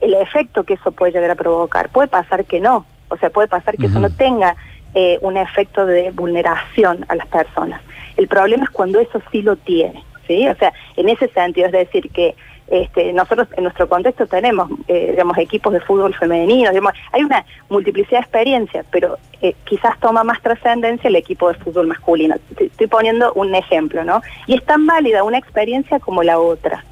el 0.00 0.14
efecto 0.14 0.64
que 0.64 0.74
eso 0.74 0.92
puede 0.92 1.12
llegar 1.12 1.30
a 1.30 1.34
provocar. 1.34 1.88
Puede 1.90 2.08
pasar 2.08 2.44
que 2.44 2.60
no. 2.60 2.84
O 3.08 3.16
sea, 3.16 3.30
puede 3.30 3.48
pasar 3.48 3.76
que 3.76 3.86
eso 3.86 4.00
no 4.00 4.10
tenga 4.10 4.56
eh, 4.94 5.18
un 5.22 5.36
efecto 5.36 5.86
de 5.86 6.10
vulneración 6.10 7.04
a 7.08 7.16
las 7.16 7.26
personas. 7.26 7.80
El 8.16 8.28
problema 8.28 8.64
es 8.64 8.70
cuando 8.70 9.00
eso 9.00 9.20
sí 9.32 9.42
lo 9.42 9.56
tiene, 9.56 10.04
¿sí? 10.26 10.46
O 10.48 10.54
sea, 10.54 10.72
en 10.96 11.08
ese 11.08 11.28
sentido, 11.28 11.66
es 11.66 11.72
decir, 11.72 12.10
que 12.10 12.34
este, 12.68 13.12
nosotros 13.12 13.48
en 13.56 13.64
nuestro 13.64 13.88
contexto 13.88 14.26
tenemos, 14.26 14.70
eh, 14.88 15.08
digamos, 15.10 15.36
equipos 15.36 15.72
de 15.72 15.80
fútbol 15.80 16.14
femenino, 16.14 16.70
hay 17.12 17.22
una 17.22 17.44
multiplicidad 17.68 18.20
de 18.20 18.24
experiencias, 18.24 18.86
pero 18.90 19.18
eh, 19.42 19.54
quizás 19.64 19.98
toma 20.00 20.24
más 20.24 20.40
trascendencia 20.40 21.08
el 21.08 21.16
equipo 21.16 21.52
de 21.52 21.58
fútbol 21.58 21.88
masculino. 21.88 22.36
Estoy 22.58 22.86
poniendo 22.86 23.32
un 23.34 23.54
ejemplo, 23.54 24.02
¿no? 24.04 24.22
Y 24.46 24.54
es 24.54 24.64
tan 24.64 24.86
válida 24.86 25.24
una 25.24 25.38
experiencia 25.38 26.00
como 26.00 26.22
la 26.22 26.38
otra. 26.38 26.84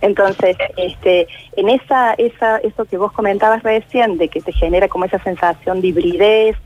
Entonces, 0.00 0.56
este, 0.76 1.28
en 1.56 1.68
esa, 1.68 2.14
esa, 2.14 2.56
eso 2.58 2.84
que 2.86 2.96
vos 2.96 3.12
comentabas 3.12 3.62
recién, 3.62 4.18
de 4.18 4.28
que 4.28 4.40
te 4.40 4.52
genera 4.52 4.88
como 4.88 5.04
esa 5.04 5.22
sensación 5.22 5.80
de 5.80 5.88
hibridez, 5.88 6.56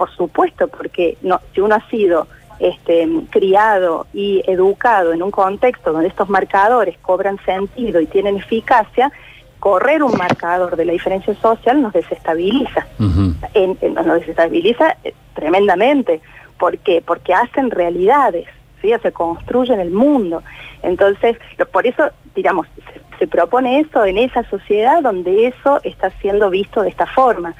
por 0.00 0.10
supuesto, 0.16 0.66
porque 0.68 1.18
no, 1.20 1.42
si 1.54 1.60
uno 1.60 1.74
ha 1.74 1.90
sido 1.90 2.26
este, 2.58 3.06
criado 3.28 4.06
y 4.14 4.42
educado 4.46 5.12
en 5.12 5.22
un 5.22 5.30
contexto 5.30 5.92
donde 5.92 6.08
estos 6.08 6.30
marcadores 6.30 6.96
cobran 7.02 7.38
sentido 7.44 8.00
y 8.00 8.06
tienen 8.06 8.38
eficacia, 8.38 9.12
correr 9.58 10.02
un 10.02 10.16
marcador 10.16 10.74
de 10.74 10.86
la 10.86 10.92
diferencia 10.92 11.34
social 11.34 11.82
nos 11.82 11.92
desestabiliza. 11.92 12.86
nos 13.04 14.20
desestabiliza 14.20 14.96
eh, 15.04 15.12
tremendamente. 15.34 16.22
¿Por 16.58 16.78
qué? 16.78 17.02
Porque 17.04 17.34
hacen 17.34 17.70
realidades, 17.70 18.46
¿sí? 18.80 18.94
se 19.02 19.12
construyen 19.12 19.80
el 19.80 19.90
mundo. 19.90 20.42
Entonces, 20.82 21.36
por 21.70 21.86
eso, 21.86 22.08
digamos, 22.34 22.66
se 23.18 23.26
propone 23.26 23.80
eso 23.80 24.06
en 24.06 24.16
esa 24.16 24.48
sociedad 24.48 25.02
donde 25.02 25.48
eso 25.48 25.78
está 25.84 26.08
siendo 26.22 26.48
visto 26.48 26.80
de 26.80 26.88
esta 26.88 27.04
forma. 27.04 27.54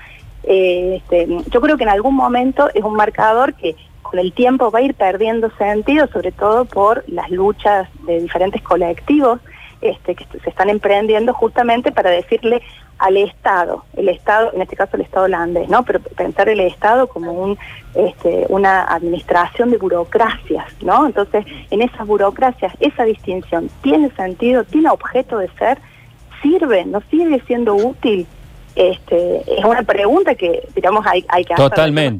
Eh, 0.44 1.00
este, 1.02 1.26
yo 1.50 1.61
creo 1.61 1.76
que 1.76 1.85
en 1.85 1.90
algún 1.90 2.14
momento 2.14 2.68
es 2.75 2.82
un 2.82 2.94
marcador 2.94 3.54
que 3.54 3.76
con 4.02 4.18
el 4.18 4.32
tiempo 4.32 4.70
va 4.70 4.80
a 4.80 4.82
ir 4.82 4.94
perdiendo 4.94 5.50
sentido, 5.56 6.09
sobre 6.09 6.32
todo 6.32 6.64
por 6.64 7.04
las 7.09 7.30
luchas 7.30 7.88
de 8.06 8.20
diferentes 8.20 8.62
colectivos 8.62 9.40
este, 9.80 10.14
que 10.14 10.26
se 10.42 10.50
están 10.50 10.68
emprendiendo 10.68 11.32
justamente 11.32 11.92
para 11.92 12.11
decirle 12.11 12.61
al 12.99 13.16
Estado, 13.16 13.85
el 13.97 14.11
Estado, 14.11 14.52
en 14.52 14.61
este 14.61 14.76
caso 14.76 14.97
el 14.97 15.02
Estado 15.02 15.25
holandés, 15.25 15.70
¿no? 15.70 15.85
Pero 15.85 16.00
pensar 16.00 16.50
el 16.50 16.61
Estado 16.61 17.06
como 17.06 17.56
este, 17.94 18.44
una 18.50 18.82
administración 18.85 19.70
de 19.70 19.78
burocracias, 19.78 20.66
¿no? 20.82 21.06
Entonces, 21.06 21.47
en 21.70 21.80
esas 21.80 22.06
burocracias, 22.06 22.75
esa 22.78 23.04
distinción 23.04 23.70
tiene 23.80 24.11
sentido, 24.11 24.64
tiene 24.64 24.90
objeto 24.90 25.38
de 25.38 25.49
ser, 25.59 25.78
sirve, 26.42 26.85
no 26.85 27.00
sigue 27.11 27.40
siendo 27.47 27.75
útil 27.75 28.26
este, 28.74 29.42
es 29.58 29.64
una 29.64 29.82
pregunta 29.82 30.34
que, 30.34 30.66
digamos, 30.74 31.06
hay, 31.06 31.24
hay 31.28 31.44
que 31.44 31.54
hacer. 31.54 31.64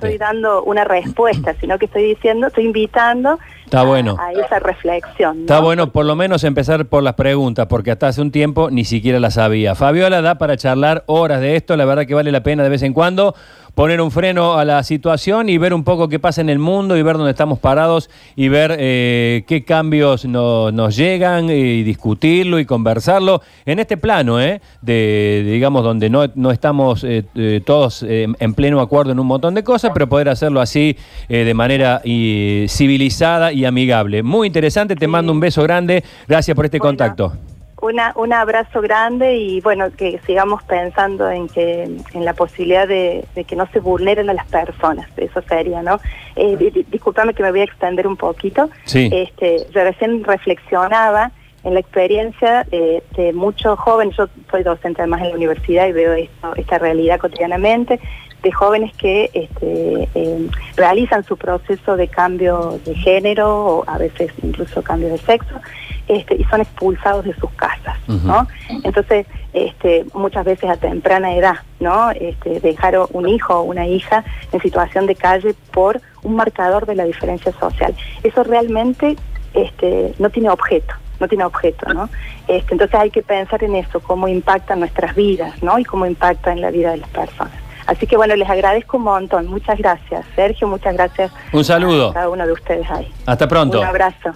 No 0.01 0.07
estoy 0.07 0.19
dando 0.19 0.63
una 0.65 0.85
respuesta, 0.85 1.55
sino 1.61 1.79
que 1.79 1.87
estoy 1.87 2.03
diciendo, 2.03 2.49
estoy 2.49 2.65
invitando 2.65 3.39
Está 3.71 3.85
bueno. 3.85 4.17
a, 4.19 4.33
esa 4.33 4.59
reflexión. 4.59 5.43
Está 5.43 5.61
bueno, 5.61 5.93
por 5.93 6.05
lo 6.05 6.17
menos 6.17 6.43
empezar 6.43 6.87
por 6.87 7.05
las 7.05 7.15
preguntas, 7.15 7.69
porque 7.69 7.93
hasta 7.93 8.09
hace 8.09 8.21
un 8.21 8.33
tiempo 8.33 8.69
ni 8.69 8.85
siquiera 8.85 9.21
las 9.21 9.35
sabía. 9.35 9.77
Fabiola 9.77 10.21
da 10.23 10.39
para 10.39 10.57
charlar 10.57 11.05
horas 11.07 11.41
de 11.41 11.55
esto, 11.55 11.77
la 11.77 11.85
verdad 11.85 12.05
que 12.05 12.15
vale 12.15 12.33
la 12.33 12.43
pena 12.43 12.65
de 12.65 12.69
vez 12.69 12.83
en 12.83 12.93
cuando 12.93 13.33
poner 13.75 14.01
un 14.01 14.11
freno 14.11 14.59
a 14.59 14.65
la 14.65 14.83
situación 14.83 15.49
y 15.49 15.59
ver 15.59 15.73
un 15.75 15.85
poco 15.85 16.09
qué 16.09 16.19
pasa 16.19 16.41
en 16.41 16.49
el 16.49 16.59
mundo 16.59 16.97
y 16.97 17.03
ver 17.03 17.17
dónde 17.17 17.31
estamos 17.31 17.59
parados 17.59 18.11
y 18.37 18.49
ver 18.49 18.77
eh, 18.79 19.45
qué 19.47 19.65
cambios 19.65 20.25
nos 20.25 20.97
llegan 20.97 21.51
y 21.51 21.83
discutirlo 21.83 22.59
y 22.59 22.65
conversarlo 22.65 23.43
en 23.65 23.79
este 23.79 23.97
plano, 23.97 24.41
¿eh? 24.41 24.61
de, 24.83 25.43
digamos, 25.47 25.85
donde 25.85 26.11
no, 26.11 26.25
no 26.35 26.51
estamos 26.51 27.05
eh, 27.05 27.25
eh, 27.35 27.63
todos 27.65 28.05
en 28.07 28.55
pleno 28.55 28.81
acuerdo 28.81 29.13
en 29.13 29.21
un 29.21 29.27
montón 29.27 29.55
de 29.55 29.65
cosas, 29.65 29.93
pero 29.93 30.09
poder 30.09 30.29
hacerlo 30.29 30.61
así 30.61 30.97
de 31.29 31.55
manera 31.55 32.03
civilizada 32.05 33.53
y 33.53 33.60
y 33.61 33.65
amigable. 33.65 34.23
Muy 34.23 34.47
interesante, 34.47 34.97
te 34.97 35.07
mando 35.07 35.33
un 35.33 35.41
beso 35.41 35.63
grande, 35.63 36.03
gracias 36.27 36.55
por 36.55 36.65
este 36.65 36.79
contacto. 36.79 37.33
Una, 37.83 38.13
un 38.17 38.33
abrazo 38.33 38.83
grande 38.83 39.37
y 39.39 39.61
bueno, 39.63 39.91
que 39.97 40.21
sigamos 40.27 40.63
pensando 40.65 41.31
en 41.31 41.49
que 41.49 41.85
en 41.85 42.25
la 42.25 42.35
posibilidad 42.35 42.87
de, 42.87 43.25
que 43.47 43.57
no 43.57 43.67
se 43.73 43.81
vulneren 43.81 44.29
a 44.29 44.35
las 44.35 44.47
personas, 44.47 45.09
eso 45.17 45.41
sería, 45.49 45.83
¿no? 45.83 45.99
Eh, 46.37 46.85
discúlpame 46.89 47.33
que 47.33 47.43
me 47.43 47.51
voy 47.51 47.61
a 47.61 47.65
extender 47.65 48.07
un 48.07 48.17
poquito. 48.17 48.69
Sí. 48.85 49.09
Este, 49.13 49.67
yo 49.73 49.83
recién 49.83 50.25
reflexionaba 50.25 51.33
en 51.65 51.75
la 51.75 51.81
experiencia 51.81 52.67
de 52.71 53.33
muchos 53.35 53.79
jóvenes, 53.79 54.17
yo 54.17 54.29
soy 54.51 54.63
docente 54.63 55.03
además 55.03 55.23
en 55.23 55.31
la 55.31 55.37
universidad 55.37 55.87
y 55.89 55.93
veo 55.93 56.15
esto, 56.15 56.55
esta 56.57 56.79
realidad 56.79 57.19
cotidianamente, 57.19 58.01
de 58.43 58.53
jóvenes 58.53 58.95
que 58.97 59.31
este, 59.35 60.09
eh, 60.15 60.49
realizan 60.77 61.25
su 61.25 61.37
proceso 61.37 61.97
de 61.97 62.09
cambio 62.09 62.81
de 62.85 62.95
género 62.95 63.67
o 63.67 63.85
a 63.87 63.99
veces 63.99 64.33
incluso 64.43 64.83
cambio 64.83 65.09
de 65.09 65.19
sexo 65.19 65.61
este, 66.09 66.37
y 66.37 66.45
son 66.45 66.61
expulsados 66.61 67.25
de 67.25 67.35
sus 67.35 67.51
casas, 67.53 67.97
¿no? 68.09 68.49
Entonces, 68.83 69.27
este, 69.53 70.05
muchas 70.13 70.45
veces 70.45 70.69
a 70.69 70.77
temprana 70.77 71.35
edad, 71.35 71.59
¿no? 71.79 72.11
Este, 72.11 72.59
dejar 72.59 72.99
un 73.13 73.29
hijo 73.29 73.61
o 73.61 73.63
una 73.63 73.87
hija 73.87 74.25
en 74.51 74.61
situación 74.61 75.07
de 75.07 75.15
calle 75.15 75.55
por 75.71 76.01
un 76.23 76.35
marcador 76.35 76.87
de 76.87 76.97
la 76.97 77.05
diferencia 77.05 77.53
social. 77.53 77.95
Eso 78.25 78.43
realmente 78.43 79.17
este, 79.55 80.15
no 80.19 80.31
tiene 80.31 80.51
objeto 80.51 80.95
no 81.21 81.29
tiene 81.29 81.45
objeto, 81.45 81.93
¿no? 81.93 82.09
Este, 82.49 82.73
entonces 82.73 82.99
hay 82.99 83.11
que 83.11 83.23
pensar 83.23 83.63
en 83.63 83.77
eso, 83.77 84.01
cómo 84.01 84.27
impacta 84.27 84.73
en 84.73 84.81
nuestras 84.81 85.15
vidas, 85.15 85.63
¿no? 85.63 85.79
Y 85.79 85.85
cómo 85.85 86.07
impacta 86.07 86.51
en 86.51 86.63
la 86.63 86.71
vida 86.71 86.93
de 86.93 86.97
las 86.97 87.11
personas. 87.11 87.53
Así 87.91 88.07
que 88.07 88.17
bueno, 88.17 88.37
les 88.37 88.49
agradezco 88.49 88.99
un 88.99 89.03
montón. 89.03 89.49
Muchas 89.49 89.77
gracias, 89.77 90.25
Sergio. 90.37 90.69
Muchas 90.69 90.95
gracias. 90.95 91.33
Un 91.53 91.65
saludo. 91.65 92.11
A 92.11 92.15
cada 92.15 92.29
uno 92.29 92.47
de 92.47 92.53
ustedes 92.53 92.89
ahí. 92.89 93.13
Hasta 93.27 93.49
pronto. 93.49 93.81
Un 93.81 93.85
abrazo. 93.85 94.33